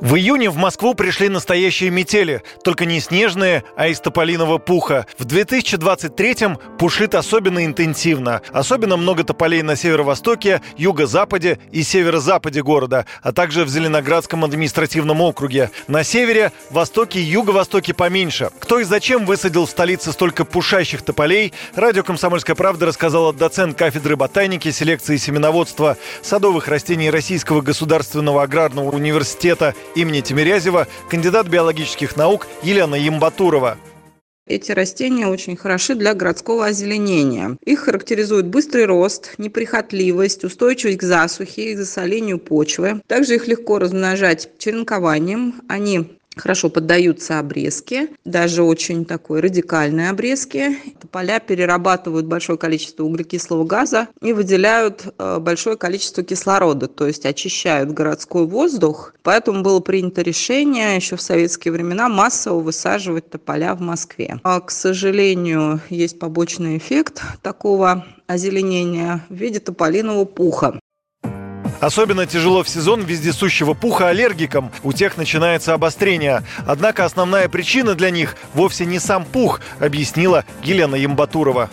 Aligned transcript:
В 0.00 0.14
июне 0.14 0.48
в 0.48 0.56
Москву 0.56 0.94
пришли 0.94 1.28
настоящие 1.28 1.90
метели, 1.90 2.44
только 2.62 2.84
не 2.84 3.00
снежные, 3.00 3.64
а 3.76 3.88
из 3.88 3.98
тополиного 3.98 4.58
пуха. 4.58 5.06
В 5.18 5.26
2023-м 5.26 6.56
пушит 6.78 7.16
особенно 7.16 7.64
интенсивно. 7.64 8.40
Особенно 8.52 8.96
много 8.96 9.24
тополей 9.24 9.62
на 9.62 9.74
северо-востоке, 9.74 10.62
юго-западе 10.76 11.58
и 11.72 11.82
северо-западе 11.82 12.62
города, 12.62 13.06
а 13.22 13.32
также 13.32 13.64
в 13.64 13.68
Зеленоградском 13.68 14.44
административном 14.44 15.20
округе. 15.20 15.72
На 15.88 16.04
севере, 16.04 16.52
востоке 16.70 17.18
и 17.18 17.24
юго-востоке 17.24 17.92
поменьше. 17.92 18.50
Кто 18.60 18.78
и 18.78 18.84
зачем 18.84 19.26
высадил 19.26 19.66
в 19.66 19.70
столице 19.70 20.12
столько 20.12 20.44
пушащих 20.44 21.02
тополей, 21.02 21.52
радио 21.74 22.04
«Комсомольская 22.04 22.54
правда» 22.54 22.86
рассказала 22.86 23.32
доцент 23.32 23.76
кафедры 23.76 24.14
ботаники, 24.14 24.70
селекции 24.70 25.16
и 25.16 25.18
семеноводства 25.18 25.96
садовых 26.22 26.68
растений 26.68 27.10
Российского 27.10 27.62
государственного 27.62 28.44
аграрного 28.44 28.94
университета 28.94 29.74
имени 29.98 30.20
Тимирязева 30.20 30.86
кандидат 31.10 31.48
биологических 31.48 32.16
наук 32.16 32.46
Елена 32.62 32.94
Ямбатурова. 32.94 33.76
Эти 34.46 34.72
растения 34.72 35.26
очень 35.26 35.56
хороши 35.56 35.94
для 35.94 36.14
городского 36.14 36.66
озеленения. 36.66 37.58
Их 37.66 37.80
характеризует 37.80 38.46
быстрый 38.46 38.86
рост, 38.86 39.34
неприхотливость, 39.36 40.42
устойчивость 40.42 40.98
к 40.98 41.02
засухе 41.02 41.72
и 41.72 41.76
засолению 41.76 42.38
почвы. 42.38 43.02
Также 43.06 43.34
их 43.34 43.46
легко 43.46 43.78
размножать 43.78 44.48
черенкованием. 44.58 45.60
Они 45.68 46.17
хорошо 46.38 46.68
поддаются 46.68 47.38
обрезке, 47.38 48.08
даже 48.24 48.62
очень 48.62 49.04
такой 49.04 49.40
радикальной 49.40 50.10
обрезке. 50.10 50.76
Поля 51.10 51.40
перерабатывают 51.40 52.26
большое 52.26 52.58
количество 52.58 53.04
углекислого 53.04 53.64
газа 53.64 54.08
и 54.20 54.32
выделяют 54.32 55.06
э, 55.18 55.38
большое 55.38 55.76
количество 55.76 56.22
кислорода, 56.22 56.88
то 56.88 57.06
есть 57.06 57.26
очищают 57.26 57.90
городской 57.90 58.46
воздух. 58.46 59.14
Поэтому 59.22 59.62
было 59.62 59.80
принято 59.80 60.22
решение 60.22 60.96
еще 60.96 61.16
в 61.16 61.22
советские 61.22 61.72
времена 61.72 62.08
массово 62.08 62.60
высаживать 62.60 63.30
тополя 63.30 63.74
в 63.74 63.80
Москве. 63.80 64.38
А, 64.42 64.60
к 64.60 64.70
сожалению, 64.70 65.80
есть 65.90 66.18
побочный 66.18 66.76
эффект 66.78 67.22
такого 67.42 68.06
озеленения 68.26 69.24
в 69.28 69.34
виде 69.34 69.58
тополиного 69.58 70.24
пуха. 70.24 70.78
Особенно 71.80 72.26
тяжело 72.26 72.62
в 72.62 72.68
сезон 72.68 73.02
вездесущего 73.02 73.74
пуха 73.74 74.08
аллергикам. 74.08 74.70
У 74.82 74.92
тех 74.92 75.16
начинается 75.16 75.74
обострение. 75.74 76.42
Однако 76.66 77.04
основная 77.04 77.48
причина 77.48 77.94
для 77.94 78.10
них 78.10 78.36
вовсе 78.54 78.84
не 78.84 78.98
сам 78.98 79.24
пух, 79.24 79.60
объяснила 79.78 80.44
Елена 80.62 80.96
Ямбатурова. 80.96 81.70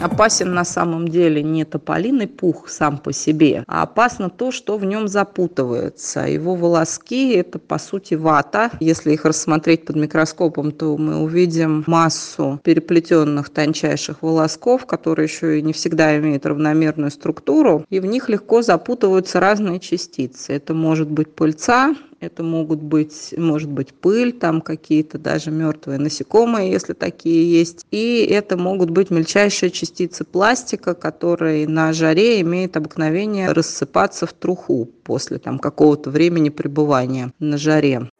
Опасен 0.00 0.52
на 0.52 0.64
самом 0.64 1.08
деле 1.08 1.42
не 1.42 1.64
тополиный 1.64 2.28
пух 2.28 2.68
сам 2.68 2.98
по 2.98 3.12
себе, 3.12 3.64
а 3.66 3.82
опасно 3.82 4.28
то, 4.28 4.52
что 4.52 4.76
в 4.76 4.84
нем 4.84 5.08
запутывается. 5.08 6.20
Его 6.20 6.54
волоски– 6.54 7.32
это, 7.34 7.58
по 7.58 7.78
сути, 7.78 8.14
вата. 8.14 8.70
Если 8.78 9.12
их 9.12 9.24
рассмотреть 9.24 9.84
под 9.86 9.96
микроскопом, 9.96 10.70
то 10.70 10.96
мы 10.96 11.16
увидим 11.22 11.84
массу 11.86 12.60
переплетенных 12.62 13.48
тончайших 13.48 14.22
волосков, 14.22 14.86
которые 14.86 15.24
еще 15.26 15.58
и 15.58 15.62
не 15.62 15.72
всегда 15.72 16.16
имеют 16.18 16.46
равномерную 16.46 17.10
структуру, 17.10 17.84
и 17.88 17.98
в 17.98 18.06
них 18.06 18.28
легко 18.28 18.62
запутываются 18.62 19.40
разные 19.40 19.80
частицы. 19.80 20.52
Это 20.52 20.74
может 20.74 21.10
быть 21.10 21.34
пыльца, 21.34 21.94
это 22.26 22.42
могут 22.42 22.82
быть, 22.82 23.34
может 23.36 23.70
быть 23.70 23.94
пыль, 23.94 24.32
там 24.32 24.60
какие-то 24.60 25.18
даже 25.18 25.50
мертвые 25.50 25.98
насекомые, 25.98 26.70
если 26.70 26.92
такие 26.92 27.50
есть. 27.50 27.86
И 27.90 28.26
это 28.28 28.56
могут 28.56 28.90
быть 28.90 29.10
мельчайшие 29.10 29.70
частицы 29.70 30.24
пластика, 30.24 30.94
которые 30.94 31.66
на 31.68 31.92
жаре 31.92 32.40
имеют 32.40 32.76
обыкновение 32.76 33.52
рассыпаться 33.52 34.26
в 34.26 34.32
труху 34.32 34.90
после 35.04 35.38
там, 35.38 35.58
какого-то 35.58 36.10
времени 36.10 36.50
пребывания 36.50 37.32
на 37.38 37.56
жаре. 37.56 38.10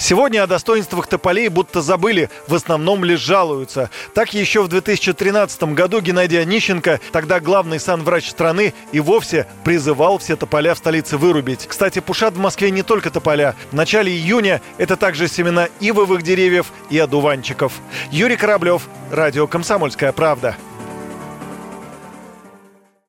Сегодня 0.00 0.42
о 0.42 0.46
достоинствах 0.46 1.08
тополей 1.08 1.48
будто 1.48 1.82
забыли, 1.82 2.30
в 2.48 2.54
основном 2.54 3.04
лишь 3.04 3.20
жалуются. 3.20 3.90
Так 4.14 4.32
еще 4.32 4.62
в 4.62 4.68
2013 4.68 5.62
году 5.74 6.00
Геннадий 6.00 6.40
Онищенко, 6.40 7.00
тогда 7.12 7.38
главный 7.38 7.78
санврач 7.78 8.30
страны, 8.30 8.72
и 8.92 9.00
вовсе 9.00 9.46
призывал 9.62 10.16
все 10.16 10.36
тополя 10.36 10.74
в 10.74 10.78
столице 10.78 11.18
вырубить. 11.18 11.66
Кстати, 11.66 11.98
пушат 11.98 12.32
в 12.32 12.38
Москве 12.38 12.70
не 12.70 12.82
только 12.82 13.10
тополя. 13.10 13.54
В 13.72 13.74
начале 13.74 14.10
июня 14.10 14.62
это 14.78 14.96
также 14.96 15.28
семена 15.28 15.68
ивовых 15.80 16.22
деревьев 16.22 16.72
и 16.88 16.98
одуванчиков. 16.98 17.74
Юрий 18.10 18.36
Кораблев, 18.36 18.88
Радио 19.10 19.46
«Комсомольская 19.46 20.12
правда». 20.12 20.56